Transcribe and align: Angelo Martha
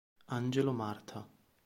Angelo 0.29 0.73
Martha 0.73 1.29